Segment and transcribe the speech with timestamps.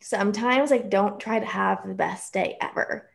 [0.00, 3.08] sometimes like don't try to have the best day ever.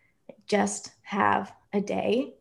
[0.48, 2.35] Just have a day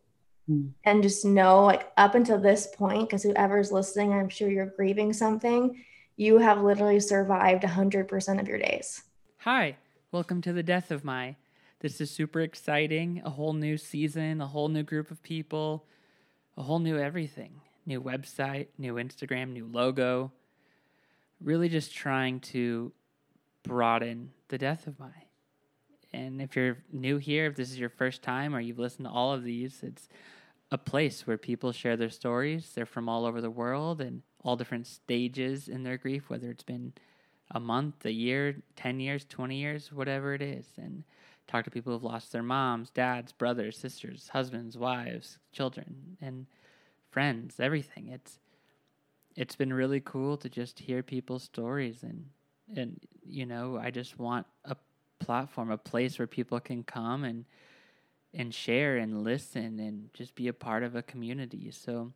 [0.49, 0.69] mm.
[0.83, 5.13] and just know like up until this point, because whoever's listening, I'm sure you're grieving
[5.13, 5.83] something,
[6.15, 9.03] you have literally survived 100% of your days.
[9.39, 9.77] Hi,
[10.11, 11.35] welcome to the Death of My.
[11.81, 13.21] This is super exciting.
[13.25, 15.85] A whole new season, a whole new group of people,
[16.57, 17.61] a whole new everything.
[17.85, 20.31] New website, new Instagram, new logo.
[21.41, 22.91] Really just trying to
[23.65, 25.25] broaden the Death of My.
[26.13, 29.11] And if you're new here, if this is your first time or you've listened to
[29.11, 30.07] all of these, it's
[30.71, 32.71] a place where people share their stories.
[32.73, 36.63] They're from all over the world and all different stages in their grief, whether it's
[36.63, 36.93] been
[37.51, 40.67] a month, a year, 10 years, 20 years, whatever it is.
[40.77, 41.03] And
[41.47, 46.45] talk to people who've lost their moms, dads, brothers, sisters, husbands, wives, children, and
[47.11, 48.09] friends, everything.
[48.09, 48.39] It's
[49.35, 52.27] it's been really cool to just hear people's stories and
[52.73, 54.75] and you know, I just want a
[55.19, 57.45] platform, a place where people can come and
[58.33, 61.71] and share and listen and just be a part of a community.
[61.71, 62.11] So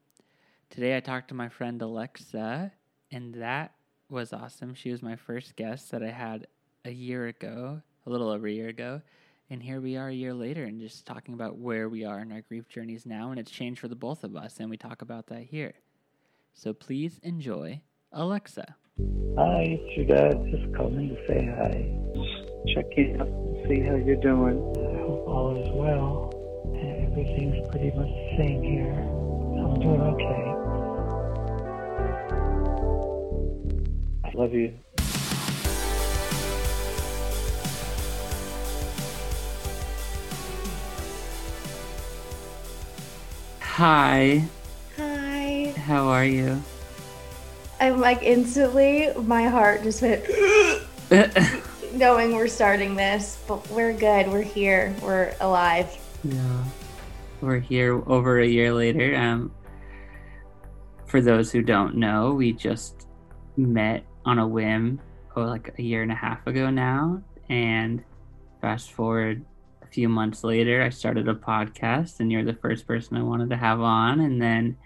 [0.70, 2.74] today I talked to my friend Alexa
[3.10, 3.74] and that
[4.10, 4.74] was awesome.
[4.74, 6.48] She was my first guest that I had
[6.84, 9.02] a year ago, a little over a year ago.
[9.50, 12.32] And here we are a year later and just talking about where we are in
[12.32, 13.32] our grief journeys now.
[13.32, 14.60] And it's changed for the both of us.
[14.60, 15.74] And we talk about that here.
[16.54, 17.82] So please enjoy
[18.12, 18.76] Alexa.
[19.38, 20.46] Hi, it's your dad.
[20.52, 21.96] Just calling to say hi.
[22.74, 24.60] Check in and see how you're doing.
[24.76, 26.30] I hope all is well.
[26.76, 28.92] Everything's pretty much the same here.
[28.92, 30.46] I'm doing okay.
[34.26, 34.74] I love you.
[43.62, 44.44] Hi.
[44.98, 45.74] Hi.
[45.78, 46.62] How are you?
[47.80, 50.26] I'm like instantly, my heart just went
[51.94, 54.28] knowing we're starting this, but we're good.
[54.28, 54.96] We're here.
[55.02, 55.98] We're alive.
[56.24, 56.64] Yeah.
[57.42, 59.16] We're here over a year later.
[59.16, 59.52] Um,
[61.06, 63.08] for those who don't know, we just
[63.56, 65.00] met on a whim,
[65.36, 67.24] oh, like a year and a half ago now.
[67.50, 68.04] And
[68.62, 69.46] fast forward
[69.82, 73.50] a few months later, I started a podcast, and you're the first person I wanted
[73.52, 74.20] to have on.
[74.20, 74.78] And then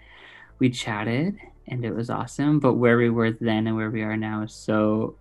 [0.58, 1.36] we chatted,
[1.68, 2.60] and it was awesome.
[2.60, 5.16] But where we were then and where we are now is so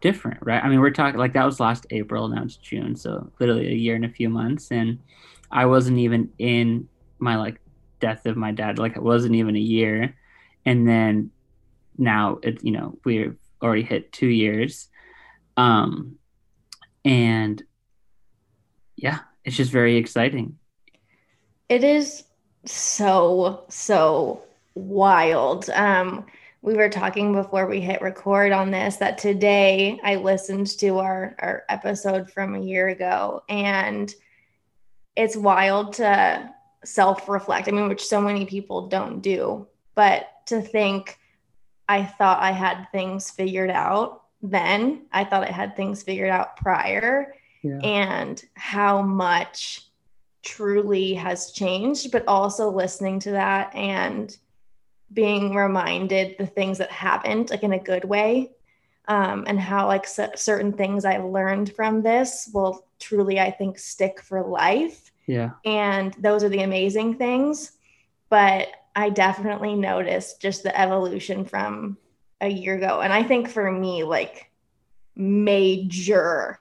[0.00, 0.62] different, right?
[0.62, 3.74] I mean, we're talking like that was last April, now it's June, so literally a
[3.74, 4.70] year and a few months.
[4.70, 4.98] And
[5.50, 7.60] I wasn't even in my like
[8.00, 10.16] death of my dad, like it wasn't even a year.
[10.66, 11.30] And then
[11.96, 14.88] now it's you know, we've already hit two years.
[15.56, 16.18] Um
[17.04, 17.62] and
[18.96, 20.58] yeah, it's just very exciting.
[21.68, 22.24] It is
[22.64, 24.42] so, so
[24.74, 25.70] wild.
[25.70, 26.26] Um,
[26.62, 31.36] we were talking before we hit record on this that today I listened to our,
[31.38, 34.12] our episode from a year ago and
[35.14, 36.50] it's wild to
[36.84, 37.68] self reflect.
[37.68, 41.18] I mean, which so many people don't do, but to think
[41.88, 46.56] I thought I had things figured out then, I thought I had things figured out
[46.56, 47.78] prior, yeah.
[47.78, 49.88] and how much
[50.42, 54.36] truly has changed, but also listening to that and
[55.14, 58.50] being reminded the things that happened like in a good way
[59.06, 63.78] um, and how like c- certain things i've learned from this will truly i think
[63.78, 65.10] stick for life.
[65.26, 65.52] Yeah.
[65.64, 67.72] And those are the amazing things
[68.28, 71.96] but i definitely noticed just the evolution from
[72.40, 73.00] a year ago.
[73.00, 74.50] And i think for me like
[75.16, 76.58] major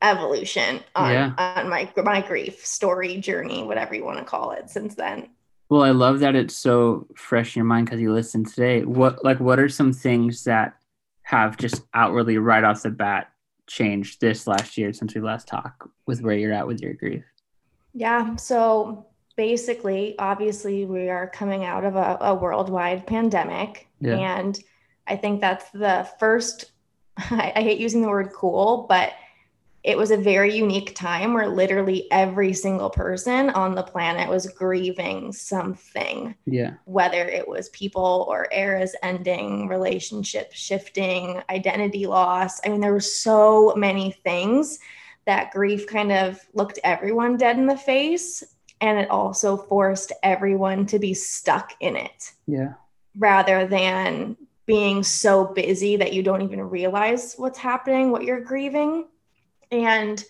[0.00, 1.32] evolution on, yeah.
[1.38, 5.28] on my my grief story journey whatever you want to call it since then
[5.68, 8.84] well, I love that it's so fresh in your mind because you listened today.
[8.84, 10.74] What like what are some things that
[11.22, 13.28] have just outwardly right off the bat
[13.66, 17.24] changed this last year since we last talked with where you're at with your grief?
[17.94, 18.36] Yeah.
[18.36, 23.88] So basically, obviously, we are coming out of a, a worldwide pandemic.
[24.00, 24.16] Yeah.
[24.16, 24.58] And
[25.06, 26.72] I think that's the first,
[27.16, 29.12] I, I hate using the word cool, but
[29.84, 34.46] it was a very unique time where literally every single person on the planet was
[34.46, 36.34] grieving something.
[36.46, 36.76] Yeah.
[36.86, 42.60] Whether it was people or eras ending, relationship shifting, identity loss.
[42.64, 44.78] I mean, there were so many things
[45.26, 48.42] that grief kind of looked everyone dead in the face.
[48.80, 52.32] And it also forced everyone to be stuck in it.
[52.46, 52.74] Yeah.
[53.18, 59.08] Rather than being so busy that you don't even realize what's happening, what you're grieving.
[59.74, 60.22] And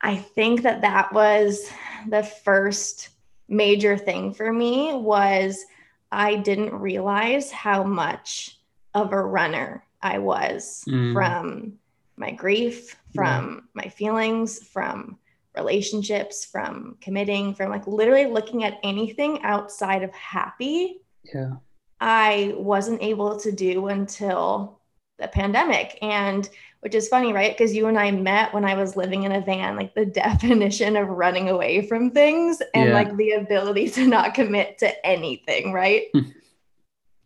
[0.00, 1.70] I think that that was
[2.08, 3.10] the first
[3.48, 5.64] major thing for me was
[6.10, 8.58] I didn't realize how much
[8.94, 11.12] of a runner I was mm.
[11.12, 11.74] from
[12.16, 15.18] my grief, from my feelings, from
[15.56, 21.00] relationships, from committing, from like literally looking at anything outside of happy.
[21.32, 21.54] Yeah.
[22.00, 24.80] I wasn't able to do until
[25.18, 25.98] the pandemic.
[26.02, 26.48] And
[26.82, 27.56] which is funny, right?
[27.56, 30.96] Because you and I met when I was living in a van, like the definition
[30.96, 32.94] of running away from things and Yeah.
[32.94, 36.04] like the ability to not commit to anything, right?
[36.12, 36.20] Hmm.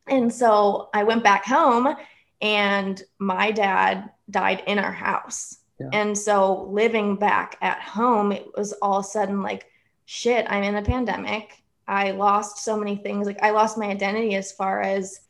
[0.07, 1.97] and so I went back home
[2.43, 5.59] and my dad died in our house.
[5.81, 5.89] Yeah.
[5.93, 9.67] And so living back at home, it was all sudden like,
[10.05, 11.63] shit, I'm in a pandemic.
[11.89, 13.27] I lost so many things.
[13.27, 15.21] Like I lost my identity as far as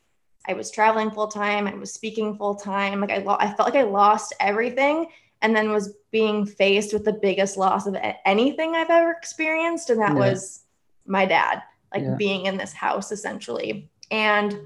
[0.49, 3.01] I was traveling full time, I was speaking full time.
[3.01, 5.07] Like I, lo- I felt like I lost everything,
[5.43, 10.01] and then was being faced with the biggest loss of anything I've ever experienced, and
[10.01, 10.31] that Yeah.
[10.31, 10.65] was
[11.07, 11.63] my dad,
[11.93, 12.15] like Yeah.
[12.17, 13.89] being in this house essentially.
[14.11, 14.59] And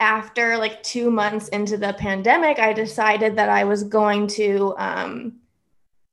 [0.00, 5.40] after like two months into the pandemic, I decided that I was going to um,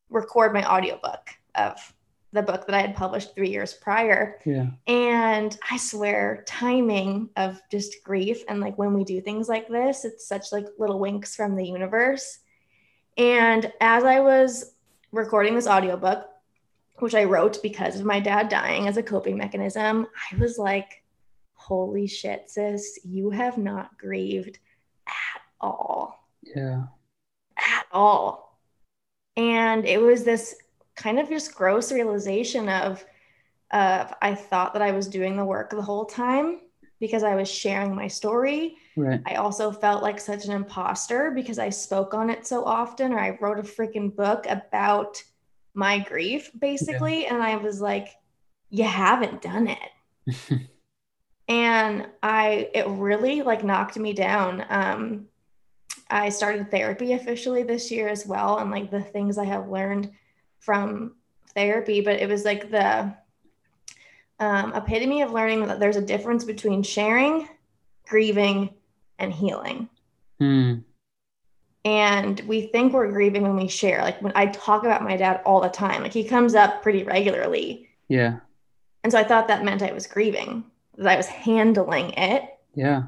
[0.09, 1.93] record my audiobook of
[2.33, 4.39] the book that I had published three years prior.
[4.45, 4.67] Yeah.
[4.87, 10.03] And I swear, timing of just grief and like when we do things like this,
[10.03, 12.39] it's such like little winks from the universe.
[13.17, 14.73] And as I was
[15.11, 16.27] recording this audiobook,
[16.97, 21.03] which I wrote because of my dad dying as a coping mechanism, I was like,
[21.53, 24.57] holy shit, sis, you have not grieved
[25.07, 26.83] at all Yeah.
[27.57, 28.59] at all.
[29.37, 30.55] And it was this
[30.95, 33.03] kind of just gross realization of,
[33.71, 36.59] of I thought that I was doing the work the whole time
[36.99, 38.77] because I was sharing my story.
[38.95, 39.21] Right.
[39.25, 43.19] I also felt like such an imposter because I spoke on it so often, or
[43.19, 45.21] I wrote a freaking book about
[45.73, 47.25] my grief, basically.
[47.25, 48.09] And I was like,
[48.73, 50.49] you haven't done it
[51.47, 55.25] and i it really like knocked me down um
[56.09, 60.11] i started therapy officially this year as well and like the things i have learned
[60.65, 61.15] from
[61.55, 63.13] therapy but it was like the
[64.39, 67.47] um, epitome of learning that there's a difference between sharing
[68.07, 68.69] grieving
[69.19, 69.89] and healing
[70.39, 70.79] Hmm.
[71.85, 75.41] and we think we're grieving when we share like when i talk about my dad
[75.45, 78.39] all the time like he comes up pretty regularly Yeah.
[79.03, 80.63] and so i thought that meant i was grieving
[80.97, 82.43] that i was handling it
[82.75, 83.03] Yeah.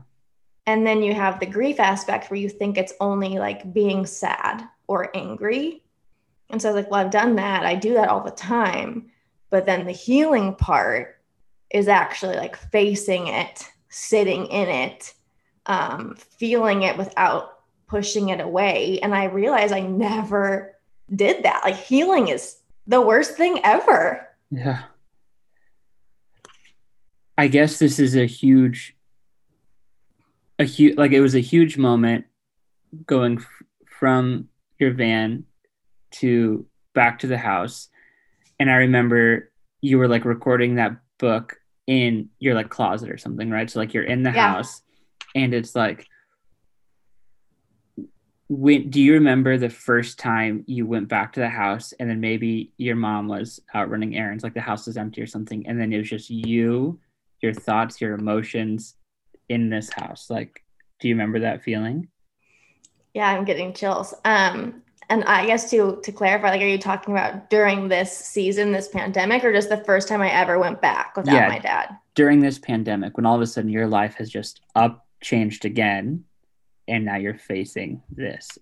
[0.68, 4.64] And then you have the grief aspect where you think it's only like being sad
[4.88, 5.84] or angry.
[6.50, 7.66] And so I was like, well, I've done that.
[7.66, 9.12] I do that all the time.
[9.50, 11.22] But then the healing part
[11.72, 15.14] is actually like facing it, sitting in it,
[15.66, 19.00] um, feeling it without pushing it away.
[19.02, 20.76] And I realized I never
[21.14, 21.62] did that.
[21.64, 22.58] Like healing is
[22.88, 24.28] the worst thing ever.
[24.52, 24.84] Yeah.
[27.38, 28.96] I guess this is a huge,
[30.58, 32.26] a huge, like it was a huge moment
[33.06, 33.64] going f-
[34.00, 34.48] from
[34.80, 35.44] your van
[36.20, 37.90] to back to the house.
[38.60, 39.52] And I remember
[39.82, 41.58] you were like recording that book
[41.88, 43.70] in your like closet or something, right?
[43.70, 44.54] So like you're in the Yeah.
[44.54, 44.82] house
[45.36, 46.08] and it's like,
[48.48, 52.20] when do you remember the first time you went back to the house and then
[52.20, 55.82] maybe your mom was out running errands like the house was empty or something and
[55.82, 57.00] then it was just you
[57.42, 58.96] your thoughts your emotions
[59.50, 60.64] in this house like
[61.00, 62.08] do you remember that feeling
[63.16, 64.14] Yeah, I'm getting chills.
[64.26, 68.72] Um, and I guess to to clarify, like, are you talking about during this season,
[68.72, 71.48] this pandemic, or just the first time I ever went back without Yeah.
[71.48, 71.98] my dad?
[72.16, 76.24] during this pandemic when all of a sudden your life has just up changed again
[76.88, 78.58] and now you're facing this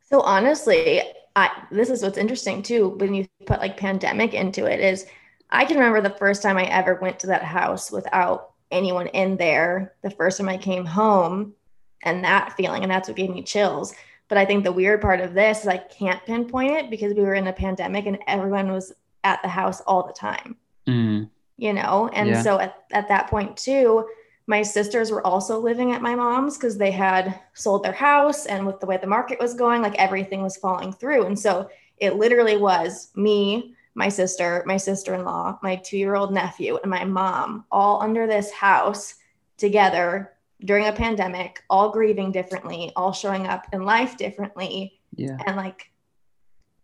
[0.00, 1.00] So honestly,
[1.36, 5.06] I this is what's interesting too when you put like pandemic into it is
[5.50, 9.36] I can remember the first time I ever went to that house without anyone in
[9.36, 9.94] there.
[10.02, 11.54] The first time I came home
[12.02, 13.94] and that feeling and that's what gave me chills.
[14.34, 17.22] But I think the weird part of this is I can't pinpoint it because we
[17.22, 20.56] were in a pandemic and everyone was at the house all the time.
[20.88, 22.42] Mm, you know and Yeah.
[22.42, 24.08] so at, at that point too
[24.48, 28.66] my sisters were also living at my mom's because they had sold their house and
[28.66, 32.16] with the way the market was going like everything was falling through and so it
[32.16, 38.26] literally was me my sister my sister-in-law my two-year-old nephew and my mom all under
[38.26, 39.14] this house
[39.56, 40.33] together
[40.64, 45.00] during a pandemic all grieving differently all showing up in life differently.
[45.14, 45.36] Yeah.
[45.46, 45.90] And like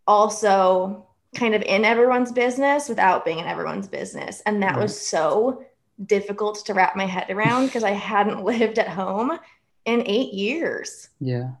[0.07, 4.41] also kind of in everyone's business without being in everyone's business.
[4.45, 5.63] And that was so
[6.05, 9.37] difficult to wrap my head around because I hadn't lived at home
[9.85, 11.09] in eight years.
[11.19, 11.51] yeah.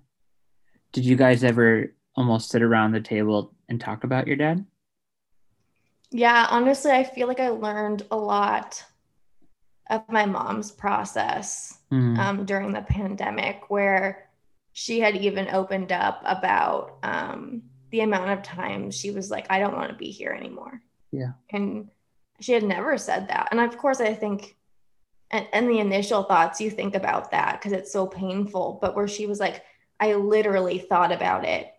[0.91, 4.65] Did you guys ever almost sit around the table and talk about your dad?
[6.11, 8.83] Yeah, honestly, I feel like I learned a lot
[9.91, 14.29] of my mom's process Mm, um, during the pandemic where
[14.71, 19.59] she had even opened up about um, the amount of times she was like, I
[19.59, 20.81] don't want to be here anymore.
[21.11, 21.33] Yeah.
[21.51, 21.89] And
[22.39, 23.49] she had never said that.
[23.51, 24.55] And of course, I think,
[25.31, 29.09] and, and the initial thoughts you think about that because it's so painful, but where
[29.09, 29.61] she was like,
[29.99, 31.73] I literally thought about it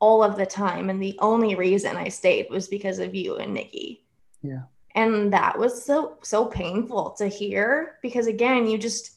[0.00, 0.90] all of the time.
[0.90, 4.04] And the only reason I stayed was because of you and Nikki.
[4.42, 4.62] Yeah.
[4.94, 9.12] And that was so, so painful to hear because again, you just,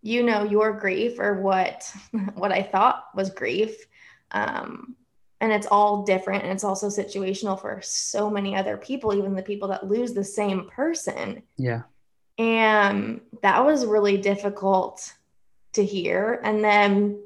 [0.00, 1.92] you know, your grief or what,
[2.34, 3.86] what I thought was grief.
[4.30, 4.96] Um,
[5.42, 9.42] and it's all different and it's also situational for so many other people even the
[9.42, 11.82] people that lose the same person yeah
[12.38, 15.12] and that was really difficult
[15.74, 17.20] to hear and then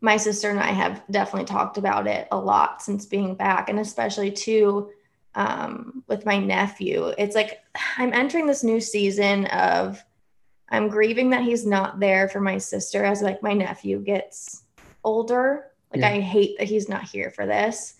[0.00, 3.78] my sister and i have definitely talked about it a lot since being back and
[3.78, 4.90] especially too
[5.34, 7.60] um, with my nephew it's like
[7.96, 10.02] i'm entering this new season of
[10.68, 14.64] i'm grieving that he's not there for my sister as like my nephew gets
[15.04, 16.08] older like, yeah.
[16.08, 17.94] I hate that he's not here for this.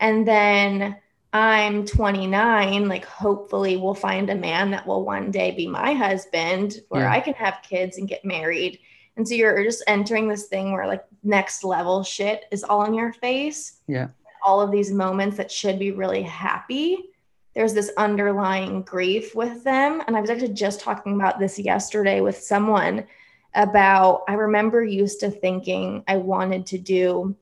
[0.00, 0.96] And then
[1.32, 2.88] I'm 29.
[2.88, 7.12] Like, hopefully, we'll find a man that will one day be my husband where yeah.
[7.12, 8.80] I can have kids and get married.
[9.16, 12.94] And so you're just entering this thing where, like, next level shit is all in
[12.94, 13.80] your face.
[13.88, 14.08] Yeah.
[14.44, 17.10] All of these moments that should be really happy.
[17.54, 20.02] There's this underlying grief with them.
[20.06, 23.06] And I was actually just talking about this yesterday with someone
[23.54, 27.34] about I remember used to thinking I wanted to do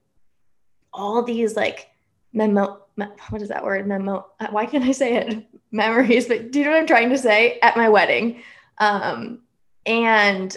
[0.92, 1.88] all these like
[2.32, 2.80] memo
[3.28, 3.86] what is that word?
[3.86, 5.46] Memo why can't I say it?
[5.70, 7.58] Memories but do you know what I'm trying to say?
[7.60, 8.40] At my wedding.
[8.78, 9.42] Um
[9.84, 10.56] and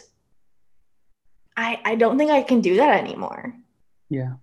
[1.57, 3.53] I I don't think I can do that anymore.
[4.07, 4.35] Yeah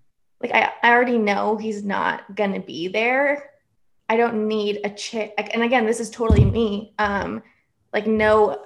[0.43, 3.50] like I, I already know he's not gonna be there
[4.09, 7.43] I don't need a chick and again this is totally me um
[7.93, 8.62] like no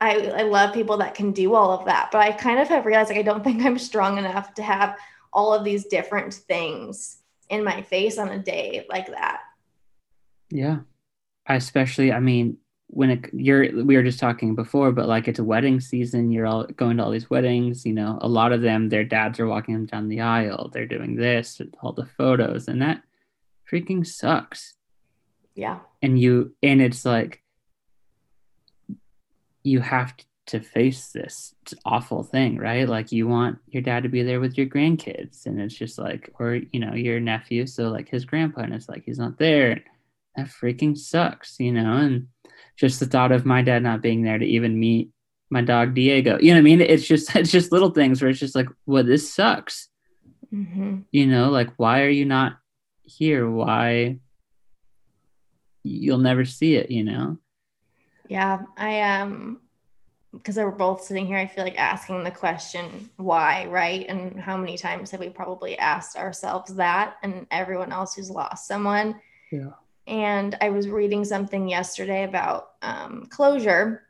[0.00, 2.86] I, I love people that can do all of that, but I kind of have
[2.86, 4.96] realized like I don't think I'm strong enough to have
[5.32, 7.18] all of these different things
[7.50, 9.40] in my face on a day like that.
[10.50, 10.80] Yeah.
[11.46, 15.44] Especially, I mean, when it, you're, we were just talking before, but like it's a
[15.44, 18.88] wedding season, you're all going to all these weddings, you know, a lot of them,
[18.88, 22.82] their dads are walking them down the aisle, they're doing this, all the photos, and
[22.82, 23.02] that
[23.70, 24.74] freaking sucks.
[25.54, 25.80] Yeah.
[26.02, 27.42] And you, and it's like,
[29.62, 30.14] you have
[30.46, 31.54] to face this
[31.84, 32.88] awful thing, right?
[32.88, 36.32] Like you want your dad to be there with your grandkids, and it's just like,
[36.38, 39.82] or you know, your nephew, so like his grandpa, and it's like he's not there.
[40.36, 41.96] That freaking sucks, you know.
[41.96, 42.28] And
[42.76, 45.10] just the thought of my dad not being there to even meet
[45.50, 46.80] my dog Diego, you know what I mean?
[46.80, 49.88] It's just it's just little things where it's just like, well, this sucks.
[50.52, 51.00] Mm-hmm.
[51.10, 52.58] You know, like why are you not
[53.02, 53.50] here?
[53.50, 54.18] Why?
[55.82, 57.38] You'll never see it, you know.
[58.28, 59.60] Yeah, I um
[60.32, 64.06] because we're both sitting here, I feel like asking the question why, right?
[64.08, 68.68] And how many times have we probably asked ourselves that and everyone else who's lost
[68.68, 69.20] someone?
[69.50, 69.70] Yeah.
[70.08, 74.04] And I was reading something yesterday about um, closure.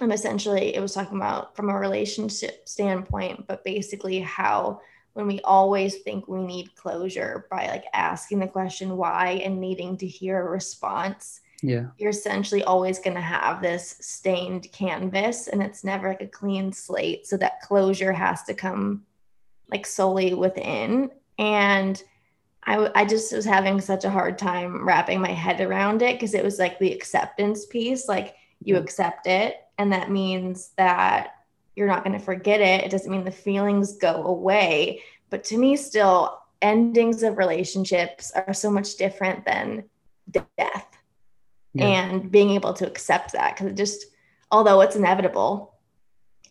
[0.00, 4.80] And essentially, it was talking about from a relationship standpoint, but basically how
[5.12, 9.96] when we always think we need closure by like asking the question why and needing
[9.98, 11.86] to hear a response yeah.
[11.98, 16.72] you're essentially always going to have this stained canvas and it's never like a clean
[16.72, 17.26] slate.
[17.26, 19.04] So that closure has to come
[19.70, 21.10] like solely within.
[21.38, 22.02] And
[22.66, 26.34] I, I just was having such a hard time wrapping my head around it because
[26.34, 28.84] it was like the acceptance piece like you mm-hmm.
[28.84, 31.34] accept it and that means that
[31.76, 35.58] you're not going to forget it it doesn't mean the feelings go away but to
[35.58, 39.84] me still endings of relationships are so much different than
[40.30, 40.86] death
[41.74, 41.86] yeah.
[41.86, 44.06] and being able to accept that because it just
[44.50, 45.73] although it's inevitable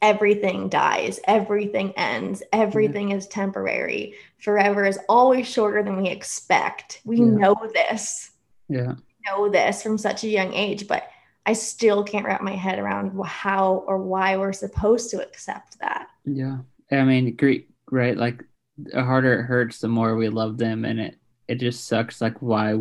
[0.03, 3.17] everything dies everything ends everything yeah.
[3.17, 7.23] is temporary forever is always shorter than we expect we yeah.
[7.23, 8.31] know this
[8.69, 8.93] yeah
[9.25, 11.07] know this from such a young age but
[11.45, 16.09] i still can't wrap my head around how or why we're supposed to accept that
[16.25, 16.57] yeah
[16.91, 18.43] i mean great right like
[18.77, 21.17] the harder it hurts the more we love them and it
[21.47, 22.77] it just sucks like why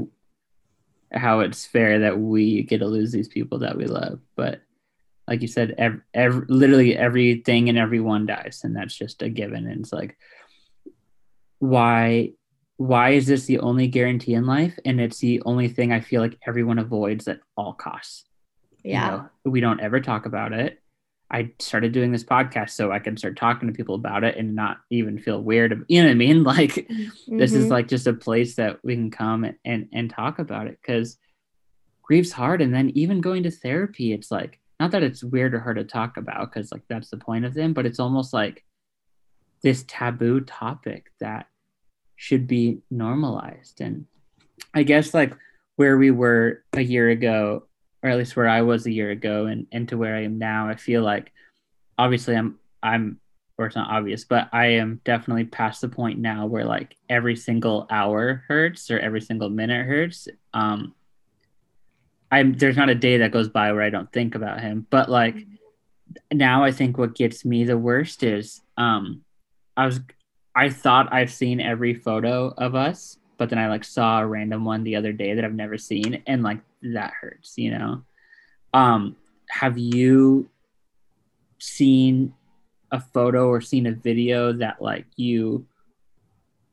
[1.15, 4.21] how it's fair that we get to lose these people that we love.
[4.37, 4.63] But
[5.29, 9.67] like you said, every, every, literally everything and everyone dies, and that's just a given.
[9.67, 10.17] And it's like,
[11.59, 12.33] why,
[12.77, 14.79] why is this the only guarantee in life?
[14.85, 18.25] And it's the only thing I feel like everyone avoids at all costs.
[18.85, 20.83] Yeah, you know, we don't ever talk about it.
[21.33, 24.55] I started doing this podcast so I can start talking to people about it and
[24.55, 25.85] not even feel weird.
[25.89, 26.45] You know what I mean?
[26.53, 27.39] Like mm-hmm.
[27.39, 27.73] this is mm-hmm.
[27.73, 31.17] like just a place that we can come and and talk about it because
[32.03, 32.61] grief's hard.
[32.61, 35.85] And then even going to therapy, it's like not that it's weird or hard to
[35.85, 38.65] talk about because like that's the point of them, but it's almost like
[39.63, 41.47] this taboo topic that
[42.17, 43.81] should be normalized.
[43.81, 44.07] And
[44.75, 45.35] i guess like
[45.77, 47.65] where we were a year ago
[48.03, 50.39] or at least where i was a year ago and, and to where i am
[50.39, 51.33] now i feel like
[51.99, 53.19] obviously i'm i'm
[53.59, 57.37] or it's not obvious but i am definitely past the point now where like every
[57.37, 60.27] single hour hurts or every single minute hurts.
[60.55, 60.95] Um
[62.33, 65.09] i'm there's not a day that goes by where i don't think about him but
[65.09, 65.37] like
[66.33, 69.23] now i think what gets me the worst is um
[69.77, 70.01] I was
[70.55, 74.65] I thought I've seen every photo of us, but then I like saw a random
[74.65, 78.03] one the other day that I've never seen and like that hurts, you know.
[78.75, 79.17] Um
[79.49, 80.49] have you
[81.59, 82.35] seen
[82.91, 85.67] a photo or seen a video that like you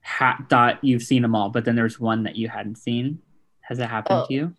[0.04, 3.22] ha- thought you've seen them all, but then there's one that you hadn't seen?
[3.62, 4.28] Has that happened oh.
[4.28, 4.56] to you?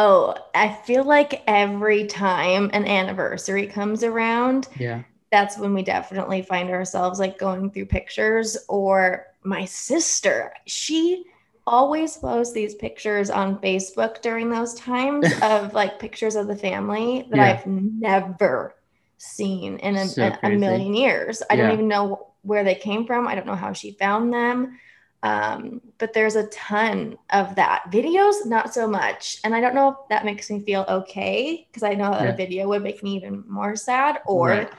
[0.00, 5.02] Oh, I feel like every time an anniversary comes around, Yeah.
[5.32, 11.24] that's when we definitely find ourselves like going through pictures or my sister she
[11.66, 17.26] always posts these pictures on facebook during those times of like pictures of the family
[17.30, 17.44] that Yeah.
[17.52, 18.74] i've never
[19.18, 21.62] seen in a, So a- a million years i Yeah.
[21.64, 24.78] don't even know where they came from i don't know how she found them
[25.22, 29.88] um, but there's a ton of that videos not so much and i don't know
[29.90, 32.30] if that makes me feel okay because i know that Yeah.
[32.30, 34.70] a video would make me even more sad or Right.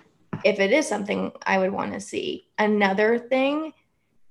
[0.46, 2.48] if it is something I would want to see.
[2.58, 3.74] Another thing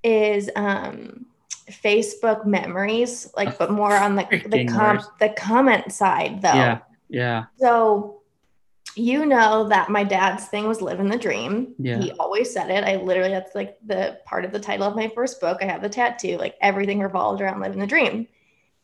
[0.03, 1.27] is um
[1.71, 6.55] Facebook memories, like but more on the the com- the comment side though.
[6.55, 6.79] Yeah.
[7.11, 7.45] Yeah.
[7.59, 8.18] So
[8.99, 11.75] you know that my dad's thing was living the dream.
[11.79, 12.01] Yeah.
[12.01, 12.85] He always said it.
[12.85, 15.59] I literally that's like the part of the title of my first book.
[15.61, 16.37] I have the tattoo.
[16.37, 18.27] Like everything revolved around living the dream.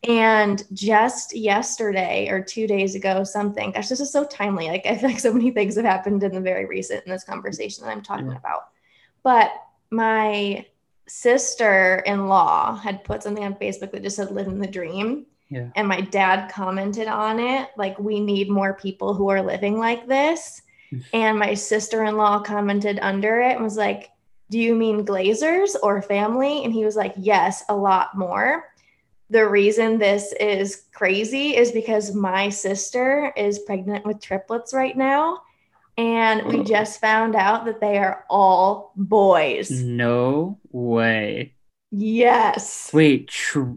[0.06, 4.68] And just yesterday or two days ago, something, gosh, this is so timely.
[4.68, 7.24] Like I feel like so many things have happened in the very recent in this
[7.24, 8.36] conversation that I'm talking Yeah.
[8.38, 8.68] about.
[9.22, 9.50] But
[9.90, 10.66] my
[11.06, 15.26] sister-in-law had put something on Facebook that just said living the dream.
[15.54, 15.68] Yeah.
[15.76, 20.06] And my dad commented on it, like, we need more people who are living like
[20.06, 20.62] this.
[21.12, 24.10] and my sister-in-law commented under it and was like,
[24.50, 26.64] Do you mean Glazers or family?
[26.64, 28.64] And he was like, Yes, a lot more
[29.30, 35.42] the reason this is crazy is because my sister is pregnant with triplets right now.
[35.96, 39.70] And we just found out that they are all boys.
[39.70, 41.54] No way.
[41.90, 42.90] Yes.
[42.92, 43.74] Wait, tri-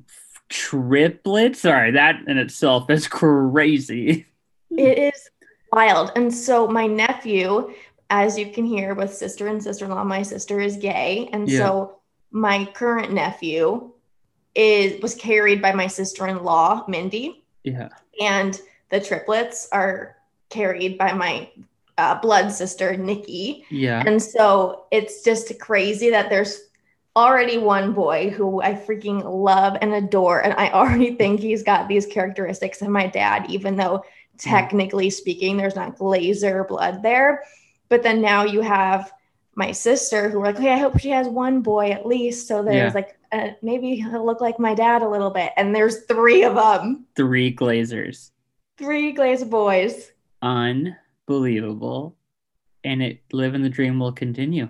[0.50, 1.62] triplets?
[1.62, 4.26] Sorry, that in itself is crazy.
[4.72, 5.30] It is
[5.72, 6.12] wild.
[6.16, 7.74] And so my nephew,
[8.10, 11.30] as you can hear with sister and sister-in-law, my sister is gay.
[11.32, 11.60] And Yeah.
[11.60, 11.98] so
[12.32, 13.92] my current nephew
[14.56, 17.44] is was carried by my sister-in-law, Mindy.
[17.64, 17.90] Yeah.
[18.22, 20.16] and the triplets are
[20.50, 21.50] carried by my
[21.98, 23.66] uh, blood sister Nikki.
[23.70, 24.02] Yeah.
[24.06, 26.67] And so it's just crazy that there's
[27.18, 31.88] already one boy who I freaking love and adore, and I already think he's got
[31.90, 34.04] these characteristics of my dad, even though
[34.38, 37.44] technically speaking, there's not glazer blood there.
[37.90, 39.12] But then now you have
[39.56, 42.48] my sister who were like, hey, I hope she has one boy at least.
[42.48, 43.00] So there's Yeah.
[43.02, 45.52] like, uh, maybe he'll look like my dad a little bit.
[45.58, 48.30] And there's three of them, Three glazers.
[48.78, 50.12] three glazer boys.
[50.44, 52.16] Unbelievable.
[52.84, 54.70] And it living the dream will continue.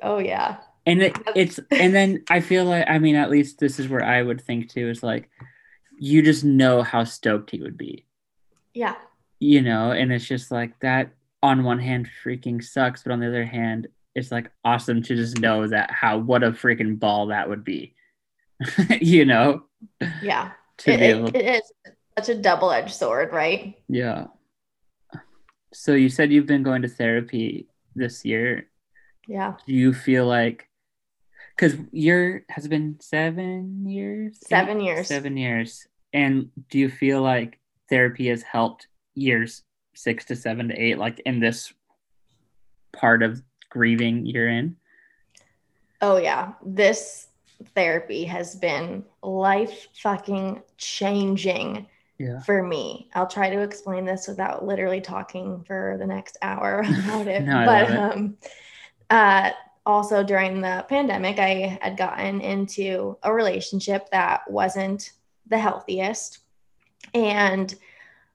[0.00, 0.58] Oh, yeah.
[0.86, 4.02] And it, it's and then I feel like I mean at least this is where
[4.04, 5.30] I would think too is like
[5.98, 8.06] you just know how stoked he would be.
[8.74, 8.96] Yeah.
[9.38, 13.28] You know, and it's just like that on one hand freaking sucks, but on the
[13.28, 17.48] other hand, it's like awesome to just know that how what a freaking ball that
[17.48, 17.94] would be.
[19.00, 19.64] you know?
[20.22, 20.52] Yeah.
[20.78, 21.62] To It, be it- it is
[22.18, 23.74] such a double edged sword, right?
[23.88, 24.26] Yeah.
[25.72, 28.68] So you said you've been going to therapy this year.
[29.26, 29.54] Yeah.
[29.66, 30.68] Do you feel like
[31.56, 34.38] because your has been seven years?
[34.46, 34.84] Seven Eight?
[34.84, 35.08] years.
[35.08, 35.86] Seven years.
[36.12, 39.62] And do you feel like therapy has helped years
[39.94, 41.72] six to seven to eight, like in this
[42.92, 44.76] part of grieving you're in?
[46.00, 46.52] Oh, yeah.
[46.64, 47.28] This
[47.74, 51.86] therapy has been life fucking changing
[52.18, 52.40] Yeah.
[52.40, 53.08] for me.
[53.14, 57.42] I'll try to explain this without literally talking for the next hour about it.
[57.44, 57.96] No, but it.
[57.98, 58.36] um
[59.10, 59.50] uh
[59.84, 65.12] also during the pandemic I had gotten into a relationship that wasn't
[65.48, 66.38] the healthiest.
[67.14, 67.74] And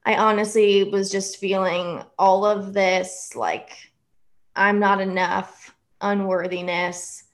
[0.04, 3.70] I honestly was just feeling all of this like
[4.54, 7.24] I'm not enough, unworthiness,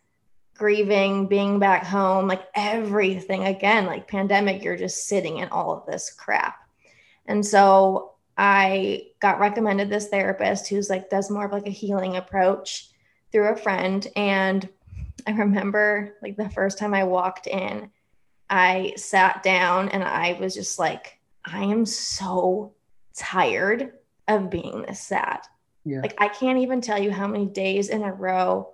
[0.55, 3.45] grieving, being back home, like everything.
[3.45, 6.57] Again, like pandemic, you're just sitting in all of this crap.
[7.27, 12.17] And so I got recommended this therapist who's like does more of like a healing
[12.17, 12.91] approach
[13.35, 14.07] through a friend.
[14.15, 14.67] And
[15.27, 17.91] I remember like the first time I walked in,
[18.49, 22.75] I sat down and I was just like, I am so
[23.13, 23.93] tired
[24.29, 25.41] of being this sad.
[25.85, 26.01] Yeah.
[26.01, 28.73] Like I can't even tell you how many days in a row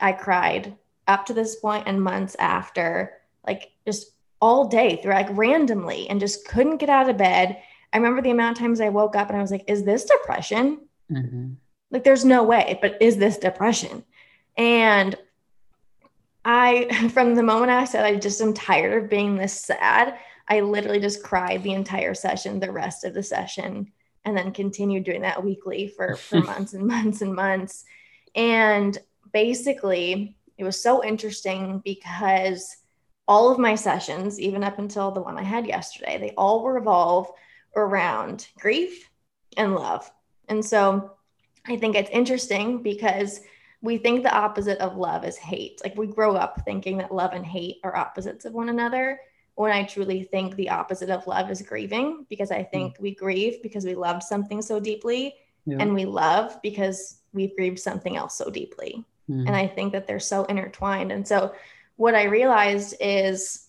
[0.00, 0.74] I cried
[1.06, 3.12] up to this point and months after,
[3.46, 7.62] like just all day through like randomly and just couldn't get out of bed.
[7.92, 10.04] I remember the amount of times I woke up and I was like, is this
[10.04, 10.80] depression?
[11.10, 11.52] Mm-hmm.
[11.90, 14.04] Like, there's no way, but is this depression?
[14.56, 15.16] And
[16.44, 20.60] I, from the moment I said I just am tired of being this sad, I
[20.60, 23.92] literally just cried the entire session, the rest of the session,
[24.24, 27.84] and then continued doing that weekly for, for months and months and months.
[28.34, 28.96] And
[29.32, 32.76] basically, it was so interesting because
[33.26, 37.30] all of my sessions, even up until the one I had yesterday, they all revolve
[37.76, 39.08] around grief
[39.56, 40.10] and love.
[40.48, 41.12] And so
[41.66, 43.40] I think it's interesting because
[43.82, 45.80] we think the opposite of love is hate.
[45.82, 49.20] Like we grow up thinking that love and hate are opposites of one another.
[49.54, 53.00] When I truly think the opposite of love is grieving, because I think mm.
[53.00, 55.34] we grieve because we loved something so deeply,
[55.66, 55.78] yeah.
[55.80, 59.04] and we love because we've grieved something else so deeply.
[59.28, 59.46] Mm.
[59.46, 61.12] And I think that they're so intertwined.
[61.12, 61.54] And so
[61.96, 63.66] what I realized is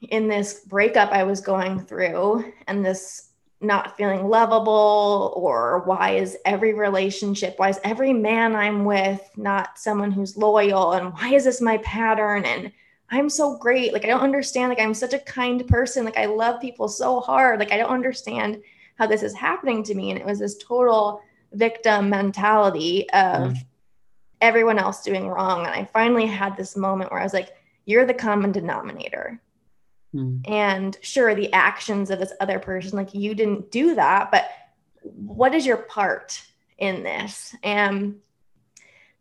[0.00, 3.31] in this breakup I was going through and this
[3.62, 9.78] not feeling lovable or why is every relationship why is every man i'm with not
[9.78, 12.44] someone who's loyal and why is this my pattern?
[12.44, 12.72] And
[13.10, 13.92] i'm so great.
[13.92, 14.70] Like i don't understand.
[14.70, 16.04] Like i'm such a kind person.
[16.04, 17.58] Like i love people so hard.
[17.58, 18.62] Like i don't understand
[18.96, 20.10] how this is happening to me.
[20.10, 21.22] And it was this total
[21.52, 23.56] victim mentality of mm.
[24.40, 25.66] everyone else doing wrong.
[25.66, 27.50] And i finally had this moment where i was like
[27.84, 29.40] you're the common denominator
[30.14, 30.48] Mm.
[30.48, 34.48] And sure, the actions of this other person, like you didn't do that, but
[35.02, 36.42] what is your part
[36.78, 37.54] in this?
[37.62, 38.20] And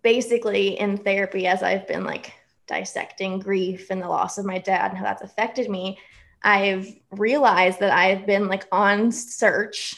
[0.01, 2.33] basically, in therapy, as I've been like
[2.67, 5.97] dissecting grief and the loss of my dad and how that's affected me,
[6.43, 9.95] I've realized that I've been like on search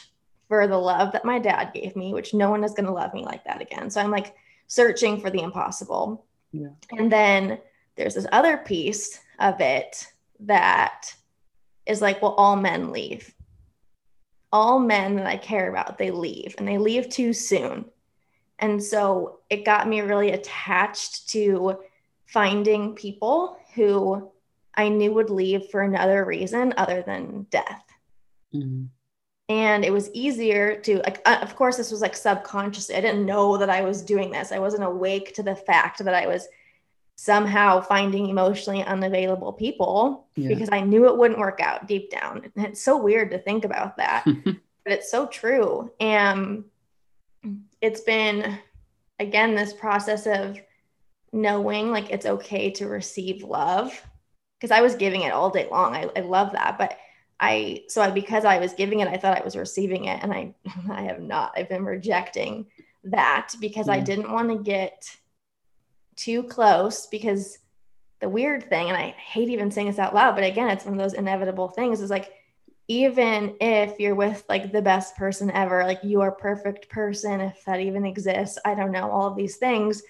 [0.48, 3.14] for the love that my dad gave me, which no one is going to love
[3.14, 3.90] me like that again.
[3.90, 4.34] So I'm like
[4.66, 6.26] searching for the impossible.
[6.52, 6.68] Yeah.
[6.92, 7.58] And then
[7.96, 10.06] there's this other piece of it
[10.40, 11.14] that
[11.86, 13.32] is like, well, all men leave.
[14.52, 17.86] All men that I care about, they leave and they leave too soon.
[18.58, 21.78] And so it got me really attached to
[22.26, 24.30] finding people who
[24.74, 27.84] I knew would leave for another reason other than death.
[28.54, 28.84] Mm-hmm.
[29.48, 32.94] And it was easier to, like, uh, of course, this was like subconsciously.
[32.94, 34.52] I didn't know that I was doing this.
[34.52, 36.48] I wasn't awake to the fact that I was
[37.16, 40.48] somehow finding emotionally unavailable people yeah.
[40.48, 42.50] because I knew it wouldn't work out deep down.
[42.56, 45.90] And it's so weird to think about that, but it's so true.
[46.00, 46.64] And
[47.80, 48.58] it's been,
[49.18, 50.60] again, this process of
[51.32, 54.00] knowing like it's okay to receive love
[54.58, 55.94] because I was giving it all day long.
[55.94, 56.78] I, I love that.
[56.78, 56.96] But
[57.38, 60.20] I, so I, because I was giving it, I thought I was receiving it.
[60.22, 60.54] And I,
[60.90, 61.52] I have not.
[61.56, 62.66] I've been rejecting
[63.04, 63.94] that because yeah.
[63.94, 65.16] I didn't want to get
[66.16, 67.58] too close because
[68.20, 70.94] the weird thing, and I hate even saying this out loud, but again, it's one
[70.94, 72.32] of those inevitable things is like,
[72.86, 77.80] even if you're with like the best person ever, like your perfect person, if that
[77.80, 80.02] even exists, I don't know, all of these things,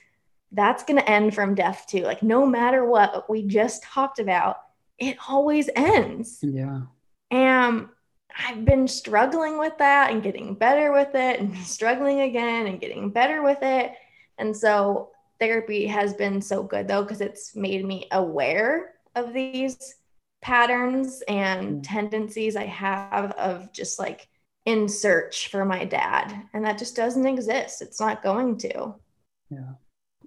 [0.53, 2.03] that's going to end from death too.
[2.03, 4.59] Like, no matter what we just talked about,
[4.99, 6.39] it always ends.
[6.43, 6.83] Yeah.
[7.31, 7.89] And
[8.37, 13.11] I've been struggling with that and getting better with it and struggling again and getting
[13.11, 13.93] better with it.
[14.39, 15.11] And so
[15.45, 19.97] therapy has been so good though because it's made me aware of these
[20.41, 21.81] patterns and mm.
[21.83, 24.27] tendencies I have of just like
[24.65, 27.83] in search for my dad and that just doesn't exist.
[27.83, 28.95] It's not going to.
[29.51, 29.73] Yeah.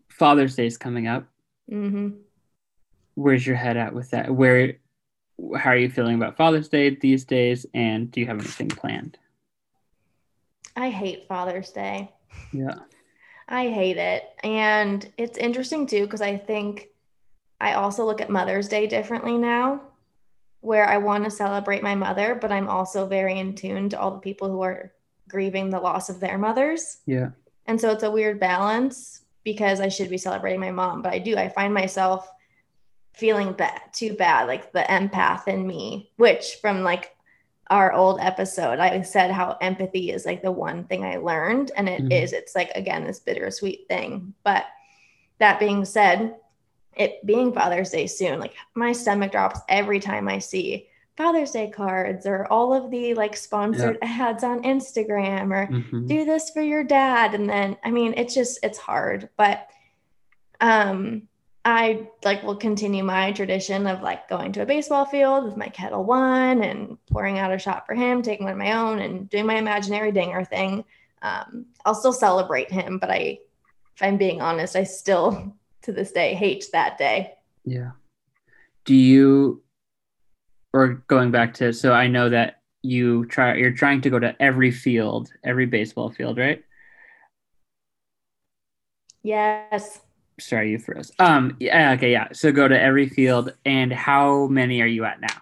[0.10, 1.26] Father's day is coming up.
[1.70, 2.12] Mm-hmm.
[3.16, 4.34] where's your head at with that?
[4.34, 4.78] Where
[5.58, 9.18] how are you feeling about father's day these days and do you have anything planned?
[10.76, 12.14] I hate father's day.
[12.54, 12.76] Yeah
[13.48, 14.24] I hate it.
[14.44, 16.90] And it's interesting too, because I think
[17.60, 19.82] I also look at Mother's Day differently now,
[20.62, 24.12] where I want to celebrate my mother, but I'm also very in tune to all
[24.12, 24.92] the people who are
[25.30, 26.98] grieving the loss of their mothers.
[27.06, 27.30] Yeah.
[27.66, 31.20] And so it's a weird balance because I should be celebrating my mom, but I
[31.20, 31.38] do.
[31.38, 32.30] I find myself
[33.14, 37.16] feeling bad, too bad, like the empath in me, which from like
[37.70, 41.72] our old episode, I said how empathy is like the one thing I learned.
[41.76, 42.12] And it mm-hmm.
[42.12, 42.34] is.
[42.34, 44.34] it's like, again, this bittersweet thing.
[44.44, 44.66] But
[45.40, 46.36] that being said,
[46.96, 51.70] it being Father's Day soon, like my stomach drops every time I see Father's Day
[51.70, 56.08] cards or all of the like sponsored ads on Instagram or Mhm.
[56.08, 59.68] do this for your dad and then I mean it's just it's hard but
[60.62, 61.28] um
[61.68, 65.68] I like will continue my tradition of like going to a baseball field with my
[65.68, 69.30] Ketel One and pouring out a shot for him, taking one of my own and
[69.30, 70.86] doing my imaginary dinger thing.
[71.22, 73.40] Um, I'll still celebrate him, but I,
[73.96, 77.34] if I'm being honest, I still to this day hate that day.
[77.66, 77.92] Yeah.
[78.86, 79.62] Do you,
[80.72, 84.34] or going back to, so I know that you try, you're trying to go to
[84.42, 86.64] every field, every baseball field, right?
[89.22, 90.00] Yes.
[90.40, 91.12] Sorry, you froze.
[91.20, 92.28] Um, yeah, okay, yeah.
[92.32, 95.42] So go to every field, and how many are you at now?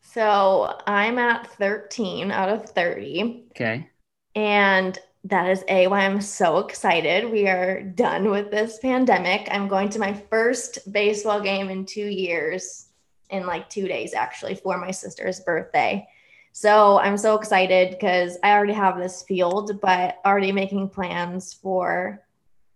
[0.00, 3.46] So I'm at 13 out of 30.
[3.52, 3.88] Okay.
[4.34, 7.30] And that is A, why I'm so excited.
[7.30, 9.46] We are done with this pandemic.
[9.50, 12.88] I'm going to my first baseball game in two years,
[13.30, 16.06] in like two days, actually, for my sister's birthday.
[16.50, 22.20] So I'm so excited because I already have this field, but already making plans for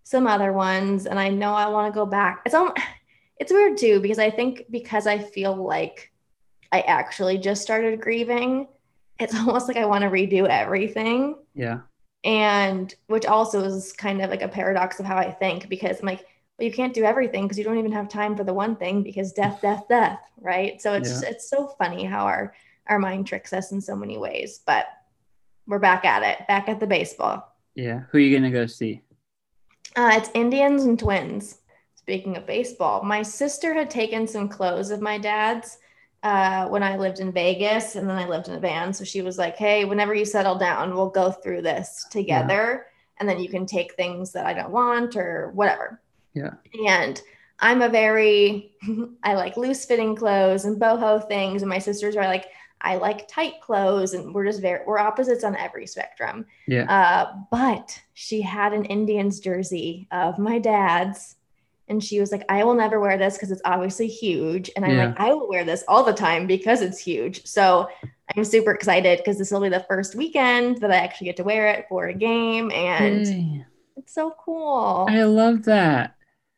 [0.07, 1.07] some other ones.
[1.07, 2.43] And I know I want to go back.
[2.47, 2.73] It's all,
[3.41, 6.13] it's weird too, because I think because I feel like
[6.71, 8.69] I actually just started grieving,
[9.19, 11.81] it's almost like I want to redo everything Yeah.
[12.25, 16.07] and which also is kind of like a paradox of how I think because I'm
[16.07, 16.25] like,
[16.57, 19.03] well, you can't do everything because you don't even have time for the one thing
[19.03, 20.81] because death, death, death, right?
[20.81, 21.31] So it's Yeah.
[21.31, 22.55] it's so funny how our
[22.87, 24.61] our mind tricks us in so many ways.
[24.65, 24.87] But
[25.67, 27.53] we're back at it, back at the baseball.
[27.75, 28.03] Yeah.
[28.11, 29.03] Who are you gonna go see?
[29.97, 31.59] Uh, it's Indians and Twins.
[31.95, 35.79] Speaking of baseball, my sister had taken some clothes of my dad's
[36.23, 38.93] uh, when I lived in Vegas, and then I lived in a van.
[38.93, 42.87] So she was like, "Hey, whenever you settle down, we'll go through this together,
[43.19, 46.01] and then you can take things that I don't want or whatever."
[46.35, 46.55] Yeah.
[46.87, 47.21] And
[47.59, 48.73] I'm a very
[49.23, 52.47] I like loose fitting clothes and boho things, and my sisters are like,
[52.81, 56.47] I like tight clothes, and we're just very we're opposites on every spectrum.
[56.67, 56.85] Yeah.
[56.85, 61.37] Uh, but she had an Indians jersey of my dad's.
[61.89, 64.73] And she was like, I will never wear this because it's obviously huge.
[64.75, 65.07] And I'm Yeah.
[65.07, 67.47] like, I will wear this all the time because it's huge.
[67.47, 67.89] So
[68.37, 71.45] I'm super excited because this will be the first weekend that I actually get to
[71.45, 72.73] wear it for a game.
[72.73, 73.65] And
[73.97, 75.07] it's so cool.
[75.09, 76.16] I love that.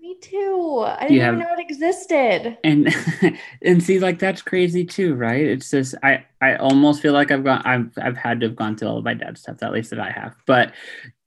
[0.09, 0.85] Me too.
[0.87, 2.57] I didn't even know it existed.
[2.64, 2.88] and
[3.62, 7.44] and see like that's crazy too right it's just i i almost feel like i've
[7.44, 9.90] gone i've i've had to have gone through all of my dad's stuff at least
[9.90, 10.73] that i have but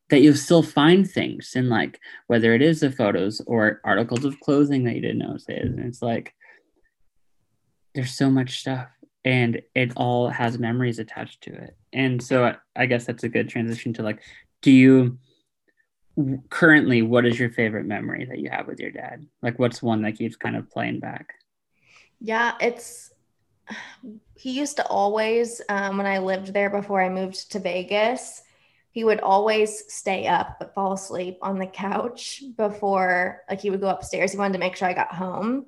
[0.10, 4.40] that you still find things and like whether it is the photos or articles of
[4.40, 6.34] clothing that you didn't know it is and it's like
[7.94, 8.88] there's so much stuff
[9.24, 13.48] and it all has memories attached to it and so I, guess that's a good
[13.48, 14.24] transition to like
[14.64, 15.20] do you
[16.50, 20.02] currently what is your favorite memory that you have with your dad like what's one
[20.02, 21.34] that keeps kind of playing back
[22.20, 23.12] Yeah, it's
[24.36, 28.42] he used to always um, when I lived there before I moved to Vegas,
[28.92, 33.82] he would always stay up but fall asleep on the couch before like he would
[33.82, 34.32] go upstairs.
[34.32, 35.66] He wanted to make sure I got home.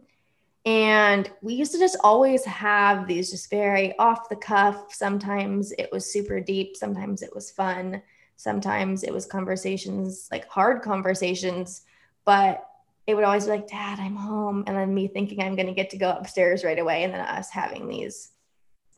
[0.65, 4.93] And we used to just always have these just very off the cuff.
[4.93, 8.01] Sometimes it was super deep, sometimes it was fun,
[8.35, 11.83] sometimes it was conversations, like hard conversations,
[12.25, 12.67] but
[13.05, 14.63] it would always be like, Dad, I'm home.
[14.67, 17.03] And then me thinking I'm going to get to go upstairs right away.
[17.03, 18.29] And then us having these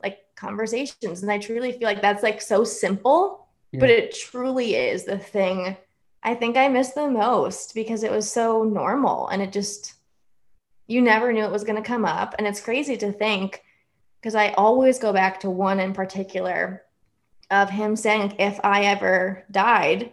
[0.02, 1.22] like conversations.
[1.22, 5.76] And I truly feel like that's like so simple, but it truly is the thing
[6.26, 9.94] I think I miss the most because it was so normal and it just,
[10.88, 12.34] you never knew it was going to come up.
[12.36, 13.62] And it's crazy to think
[14.20, 16.82] because I always go back to one in particular
[17.50, 20.12] of him saying, if I ever died,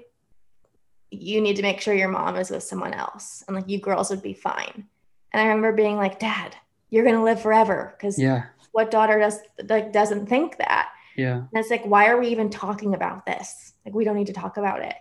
[1.11, 4.09] you need to make sure your mom is with someone else and like you girls
[4.09, 4.87] would be fine.
[5.31, 6.55] And I remember being like, Dad,
[6.89, 7.95] you're gonna live forever.
[7.99, 10.89] Cause yeah what daughter does like doesn't think that?
[11.15, 13.73] yeah And it's like, why are we even talking about this?
[13.85, 14.95] Like we don't need to talk about it.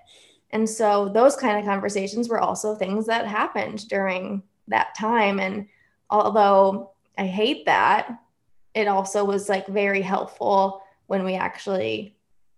[0.50, 5.40] And so those kind of conversations were also things that happened during that time.
[5.40, 5.66] And
[6.10, 8.18] although I hate that,
[8.74, 12.14] it also was like very helpful when we actually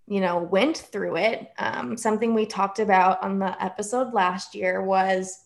[0.06, 1.50] you know went through it.
[1.58, 5.40] Um, something we talked about on the episode last year was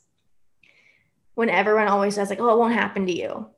[1.34, 3.48] when everyone always says like oh it won't happen to you.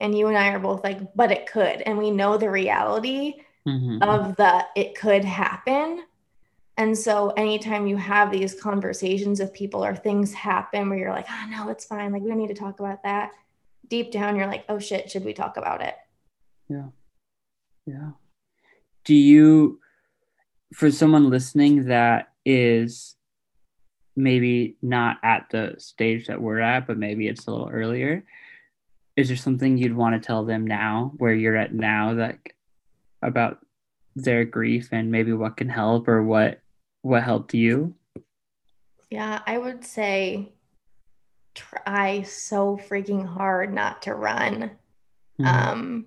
[0.00, 1.80] And you and i are both like but it could.
[1.82, 3.34] And we know the reality
[3.66, 4.00] Mhm.
[4.02, 6.04] of the it could happen.
[6.76, 11.26] And so anytime you have these conversations of people or things happen where you're like
[11.30, 12.12] oh no it's fine.
[12.12, 13.30] Like we don't need to talk about that.
[13.88, 15.94] Deep down you're like oh shit should we talk about it?
[16.68, 16.86] Yeah.
[17.86, 18.10] Yeah.
[19.04, 19.78] Do you,
[20.74, 23.16] for someone listening that is
[24.16, 28.24] maybe not at the stage that we're at, but maybe it's a little earlier,
[29.16, 32.38] is there something you'd want to tell them now where you're at now that
[33.22, 33.58] about
[34.14, 36.60] their grief and maybe what can help or what
[37.02, 37.94] what helped you?
[39.10, 40.52] Yeah, I would say
[41.54, 44.72] try so freaking hard not to run.
[45.40, 45.46] Mm-hmm.
[45.46, 46.06] Um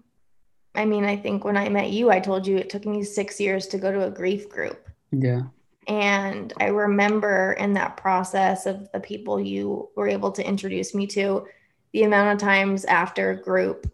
[0.80, 3.40] I mean, I think when I met you, I told you it took me 6
[3.40, 4.88] years to go to a grief group.
[5.12, 5.44] Yeah.
[5.88, 11.06] And I remember in that process of the people you were able to introduce me
[11.08, 11.48] to,
[11.92, 13.92] the amount of times after a group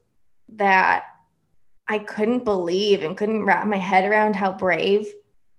[0.50, 1.06] that
[1.88, 5.08] I couldn't believe and couldn't wrap my head around how brave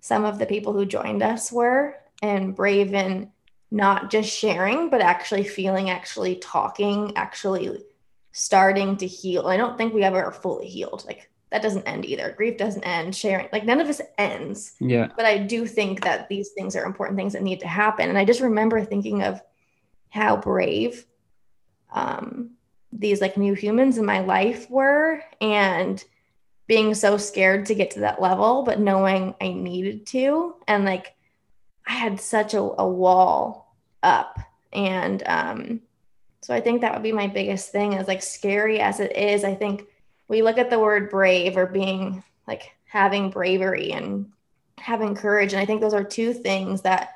[0.01, 3.31] some of the people who joined us were and brave in
[3.71, 7.83] not just sharing, but actually feeling, actually talking, actually
[8.37, 9.47] starting to heal.
[9.47, 11.03] I don't think we ever are fully healed.
[11.07, 12.35] Like that doesn't end either.
[12.37, 13.15] Grief doesn't end.
[13.15, 14.73] Sharing, like none of this ends.
[14.79, 15.07] Yeah.
[15.15, 18.09] But I do think that these things are important things that need to happen.
[18.09, 19.41] And I just remember thinking of
[20.09, 21.03] how brave
[21.91, 22.51] um,
[22.93, 26.03] these like new humans in my life were and
[26.67, 30.57] being so scared to get to that level, but knowing I needed to.
[30.67, 31.15] And like
[31.87, 34.37] I had such a, a wall up.
[34.73, 35.81] And um,
[36.47, 39.43] so I think that would be my biggest thing is like scary as it is.
[39.43, 39.85] I think
[40.29, 44.31] we look at the word brave or being like having bravery and
[44.77, 45.51] having courage.
[45.51, 47.15] And I think those are two things that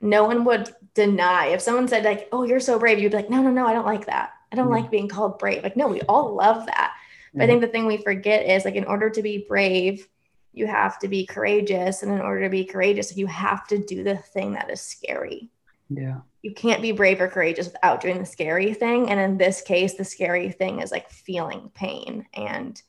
[0.00, 1.48] no one would deny.
[1.48, 3.74] If someone said, like, oh, you're so brave, you'd be like, no, no, no, I
[3.74, 4.30] don't like that.
[4.50, 4.76] I don't mm-hmm.
[4.76, 5.62] like being called brave.
[5.62, 6.94] Like, no, we all love that.
[7.34, 7.42] But mm-hmm.
[7.42, 10.08] I think the thing we forget is like, in order to be brave,
[10.54, 12.02] you have to be courageous.
[12.02, 15.50] And in order to be courageous, you have to do the thing that is scary.
[15.88, 16.20] Yeah.
[16.42, 19.10] You can't be brave or courageous without doing the scary thing.
[19.10, 22.80] And in this case, the scary thing is like feeling pain and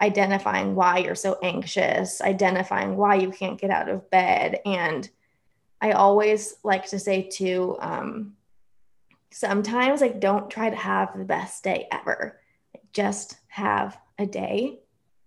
[0.00, 4.60] identifying why you're so anxious, identifying why you can't get out of bed.
[4.66, 5.08] And
[5.80, 8.34] I always like to say too, um,
[9.30, 12.40] sometimes like don't try to have the best day ever.
[12.92, 14.80] Just have a day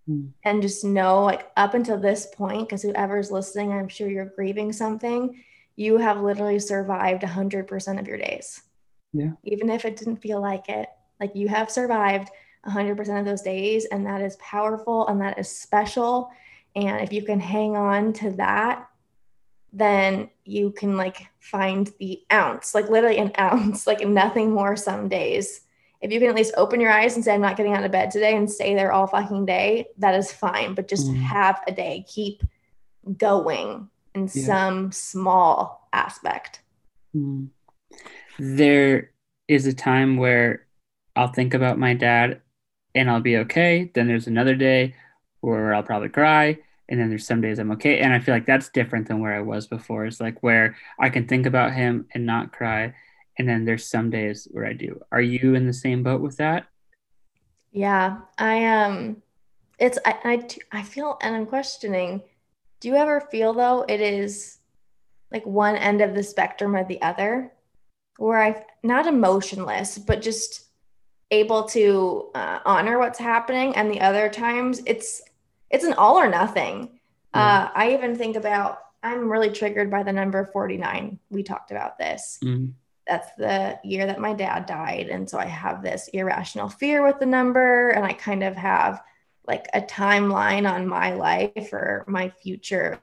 [0.08, 0.28] mm.
[0.44, 4.72] and just know like up until this point, because whoever's listening, I'm sure you're grieving
[4.72, 5.42] something
[5.76, 8.62] you have literally survived 100% of your days.
[9.12, 9.32] Yeah.
[9.44, 10.88] Even if it didn't feel like it,
[11.20, 12.30] like you have survived
[12.66, 13.86] 100% of those days.
[13.86, 16.30] And that is powerful and that is special.
[16.74, 18.88] And if you can hang on to that,
[19.72, 25.08] then you can like find the ounce, like literally an ounce, like nothing more some
[25.08, 25.62] days.
[26.00, 27.90] If you can at least open your eyes and say, I'm not getting out of
[27.90, 30.74] bed today and stay there all fucking day, that is fine.
[30.74, 31.16] But just mm.
[31.16, 32.42] have a day, keep
[33.16, 34.44] going in yeah.
[34.44, 36.60] some small aspect.
[37.14, 37.48] Mm.
[38.38, 39.10] There
[39.48, 40.66] is a time where
[41.16, 42.40] I'll think about my dad
[42.94, 43.90] and I'll be okay.
[43.94, 44.94] Then there's another day
[45.40, 46.58] where I'll probably cry.
[46.88, 47.98] And then there's some days I'm okay.
[47.98, 50.04] And I feel like that's different than where I was before.
[50.04, 52.94] It's like where I can think about him and not cry.
[53.38, 55.00] And then there's some days where I do.
[55.10, 56.66] Are you in the same boat with that?
[57.72, 59.22] Yeah, I um
[59.78, 62.22] it's I I, I feel and I'm questioning
[62.84, 64.58] do you ever feel though it is
[65.32, 67.50] like one end of the spectrum or the other,
[68.18, 70.66] where I not emotionless, but just
[71.30, 75.22] able to uh, honor what's happening, and the other times it's
[75.70, 76.88] it's an all or nothing.
[77.34, 77.40] Mm.
[77.40, 81.18] Uh, I even think about I'm really triggered by the number 49.
[81.30, 82.38] We talked about this.
[82.44, 82.74] Mm.
[83.06, 85.08] That's the year that my dad died.
[85.08, 89.02] And so I have this irrational fear with the number, and I kind of have
[89.46, 93.00] like a timeline on my life or my future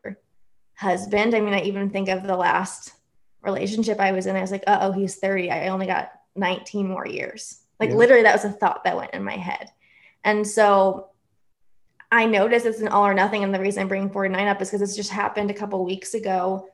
[0.75, 1.35] husband.
[1.35, 2.93] I mean, I even think of the last
[3.41, 4.35] relationship I was in.
[4.35, 5.51] I was like, oh, he's 30.
[5.51, 7.61] I only got 19 more years.
[7.79, 7.95] Like yeah.
[7.95, 9.69] literally, that was a thought that went in my head.
[10.23, 11.09] And so
[12.11, 13.43] I noticed it's an all or nothing.
[13.43, 16.13] And the reason I'm bringing 49 up is because this just happened a couple weeks
[16.13, 16.67] ago.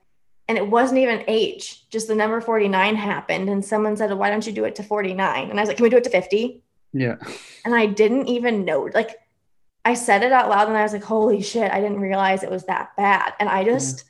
[0.49, 3.49] And it wasn't even age, just the number 49 happened.
[3.49, 5.49] And someone said, why don't you do it to 49?
[5.49, 6.63] And I was like, can we do it to 50?
[6.93, 7.15] Yeah.
[7.65, 8.89] And I didn't even know.
[8.93, 9.17] Like,
[9.87, 12.51] I said it out loud and I was like, holy shit, I didn't realize it
[12.51, 13.31] was that bad.
[13.39, 14.03] And I just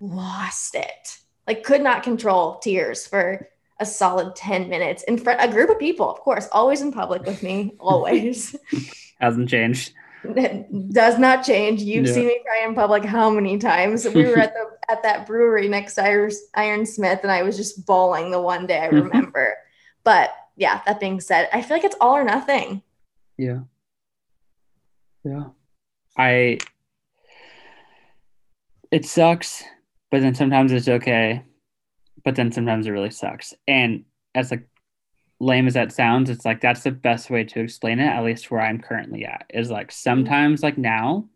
[0.00, 0.08] yeah.
[0.12, 1.18] lost it.
[1.46, 5.78] Like, could not control tears for a solid 10 minutes in front a group of
[5.78, 8.56] people, of course, always in public with me, always.
[9.20, 9.92] Hasn't changed.
[10.24, 11.80] It does not change.
[11.80, 12.12] You've yeah.
[12.12, 14.08] seen me cry in public how many times?
[14.08, 17.86] We were at the at that brewery next to Iron Smith, and I was just
[17.86, 19.06] bawling the one day I mm-hmm.
[19.06, 19.54] remember.
[20.02, 22.82] but yeah, that being said, I feel like it's all or nothing.
[23.38, 23.60] Yeah.
[25.24, 25.44] Yeah.
[26.16, 26.58] I
[28.90, 29.62] it sucks,
[30.10, 31.42] but then sometimes it's okay.
[32.24, 33.54] But then sometimes it really sucks.
[33.66, 34.04] And
[34.34, 34.68] as like
[35.38, 38.50] lame as that sounds, it's like that's the best way to explain it, at least
[38.50, 39.46] where I'm currently at.
[39.54, 41.28] Is like sometimes like now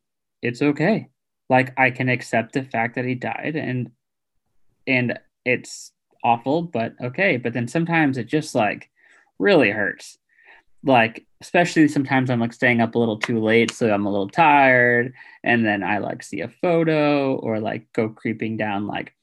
[0.43, 1.09] it's okay.
[1.49, 3.91] Like I can accept the fact that he died and
[4.87, 7.37] and it's awful, but okay.
[7.37, 8.91] But then sometimes it just like
[9.39, 10.19] really hurts.
[10.85, 14.29] Like especially sometimes I'm like staying up a little too late, so I'm a little
[14.29, 15.13] tired,
[15.43, 19.15] and then I like see a photo or like go creeping down like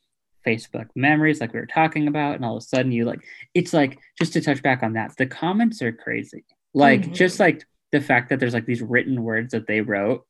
[0.46, 3.74] Facebook memories, like we were talking about, and all of a sudden you like it's
[3.74, 6.44] like just to touch back on that, the comments are crazy.
[6.74, 7.14] Like mm-hmm.
[7.14, 10.26] just like the fact that there's like these written words that they wrote.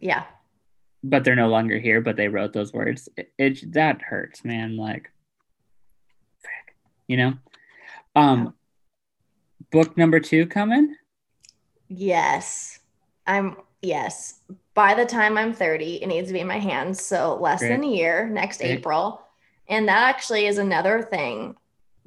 [0.00, 0.24] Yeah.
[1.04, 3.08] But they're no longer here, but they wrote those words.
[3.16, 4.76] It, it that hurts, man.
[4.76, 5.12] Like,
[7.06, 7.34] you know.
[8.16, 8.54] Um.
[9.70, 10.94] Book number two coming.
[11.88, 12.78] Yes,
[13.26, 13.56] I'm.
[13.80, 14.40] Yes,
[14.74, 17.02] by the time I'm 30, it needs to be in my hands.
[17.02, 17.70] So less Great.
[17.70, 18.78] than a year, next Great.
[18.78, 19.22] April.
[19.68, 21.56] And that actually is another thing.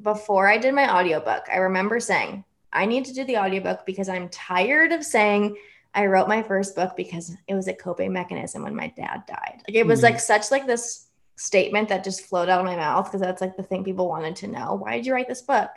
[0.02, 2.44] Before I did my audiobook, I remember saying,
[2.74, 5.58] I need to do the audiobook because I'm tired of saying
[5.94, 9.62] I wrote my first book because it was a coping mechanism when my dad died.
[9.68, 10.14] Like it was mm-hmm.
[10.14, 13.58] like such like this statement that just flowed out of my mouth because that's like
[13.58, 14.76] the thing people wanted to know.
[14.76, 15.70] Why did you write this book?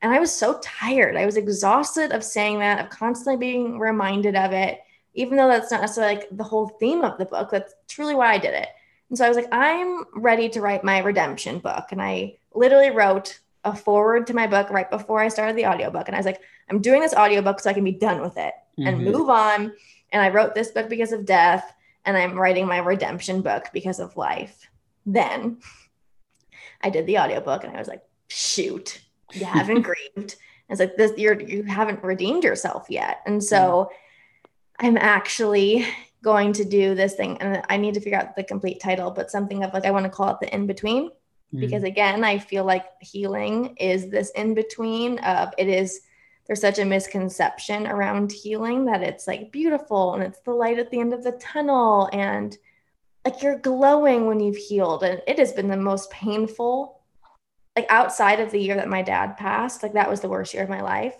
[0.00, 1.16] And I was so tired.
[1.16, 4.80] I was exhausted of saying that, of constantly being reminded of it,
[5.14, 7.50] even though that's not necessarily like the whole theme of the book.
[7.50, 8.68] That's truly why I did it.
[9.08, 11.86] And so I was like, I'm ready to write my redemption book.
[11.90, 16.06] And I literally wrote a forward to my book right before I started the audiobook.
[16.06, 16.40] And I was like,
[16.70, 18.86] I'm doing this audiobook so I can be done with it mm-hmm.
[18.86, 19.72] and move on.
[20.12, 21.74] And I wrote this book because of death,
[22.04, 24.70] and I'm writing my redemption book because of life.
[25.04, 25.58] Then
[26.80, 29.00] I did the audiobook and I was like, shoot,
[29.32, 30.36] you haven't grieved.
[30.68, 33.20] It's like, this you're you haven't redeemed yourself yet.
[33.26, 33.90] And so.
[34.80, 35.84] I'm actually
[36.22, 39.28] going to do this thing and I need to figure out the complete title, but
[39.28, 41.10] something of like I want to call it the in between
[41.54, 41.60] mm.
[41.60, 46.00] because again i feel like healing is this in between of it is
[46.46, 50.90] there's such a misconception around healing that it's like beautiful and it's the light at
[50.90, 52.56] the end of the tunnel and
[53.24, 56.97] like you're glowing when you've healed and it has been the most painful
[57.78, 60.62] like outside of the year that my dad passed like that was the worst year
[60.62, 61.14] of my life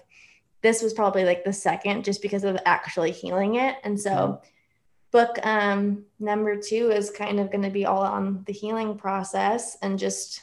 [0.60, 4.40] this was probably like the second just because of actually healing it and so mm
[5.10, 9.76] book um, number two is kind of going to be all on the healing process
[9.82, 10.42] and just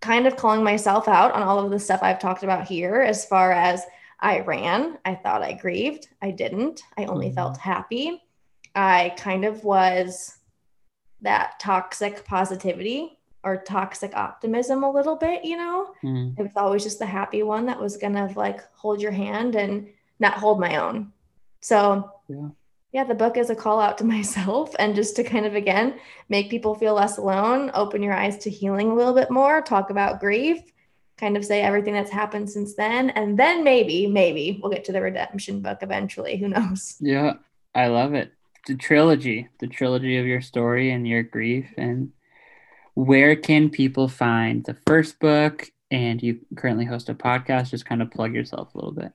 [0.00, 3.26] kind of calling myself out on all of the stuff I've talked about here as
[3.26, 3.84] far as
[4.20, 4.98] I ran.
[5.04, 6.08] I thought I grieved.
[6.22, 6.82] I didn't.
[6.96, 7.34] I only mm-hmm.
[7.34, 8.22] felt happy.
[8.74, 10.36] I kind of was
[11.22, 13.15] that toxic positivity
[13.46, 15.94] or toxic optimism a little bit, you know?
[16.02, 16.38] Mm-hmm.
[16.38, 19.54] It was always just the happy one that was going to like hold your hand
[19.54, 19.88] and
[20.20, 21.12] not hold my own.
[21.60, 22.48] So, yeah
[22.96, 25.98] yeah, the book is a call out to myself and just to kind of again
[26.30, 29.90] make people feel less alone, open your eyes to healing a little bit more, talk
[29.90, 30.62] about grief,
[31.18, 33.10] kind of say everything that's happened since then.
[33.10, 36.38] And then maybe, maybe we'll get to the redemption book eventually.
[36.38, 36.96] Who knows?
[36.98, 37.34] Yeah,
[37.74, 38.32] I love it.
[38.66, 41.66] The trilogy, the trilogy of your story and your grief.
[41.76, 42.12] And
[42.96, 45.70] where can people find the first book?
[45.90, 47.70] And you currently host a podcast.
[47.70, 49.12] Just kind of plug yourself a little bit.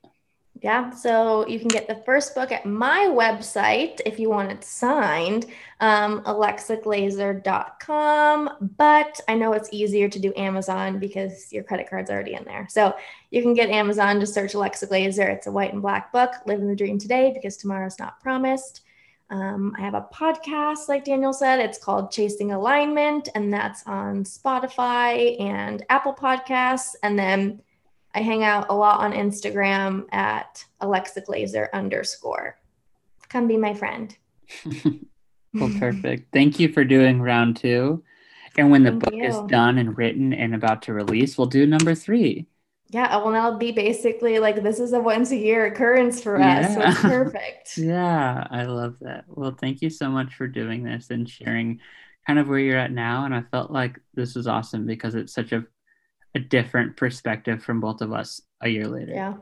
[0.61, 4.63] Yeah, so you can get the first book at my website if you want it
[4.63, 5.47] signed,
[5.79, 8.69] um, alexaglazer.com.
[8.77, 12.67] But I know it's easier to do Amazon because your credit card's already in there.
[12.69, 12.95] So
[13.32, 15.27] you can get Amazon, just search Alexa Glazer.
[15.27, 18.82] It's a white and black book, Living the Dream Today, because tomorrow's not promised.
[19.32, 24.25] Um, I have a podcast, like Daniel said, it's called Chasing Alignment, and that's on
[24.25, 26.95] Spotify and Apple Podcasts.
[27.01, 27.61] And then
[28.13, 32.57] I hang out a lot on Instagram at Alexa Glazer underscore.
[33.29, 34.15] Come be my friend.
[35.53, 36.34] well, perfect.
[36.34, 38.03] Thank you for doing round two.
[38.57, 39.23] And when the Thank book you.
[39.23, 42.47] is done and written and about to release, we'll do number three.
[42.92, 46.36] Yeah, uh, well, that'll be basically like this is a once a year occurrence for
[46.36, 46.42] us.
[46.42, 46.74] Yeah.
[46.74, 47.78] So it's perfect.
[47.78, 49.24] yeah, I love that.
[49.28, 51.80] Well, thank you so much for doing this and sharing
[52.28, 53.24] kind of where you're at now.
[53.24, 55.66] And I felt like this was awesome because it's such a
[56.36, 59.14] a different perspective from both of us a year later.
[59.14, 59.36] Yeah,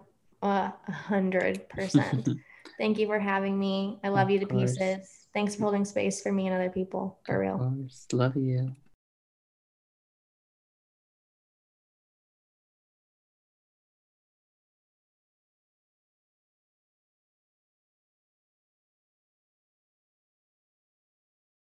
[0.44, 2.30] a hundred percent.
[2.78, 4.00] Thank you for having me.
[4.04, 4.78] I love of you to course.
[4.78, 5.28] pieces.
[5.34, 7.20] Thanks for holding space for me and other people.
[7.26, 7.88] For real.
[8.14, 8.76] Love you.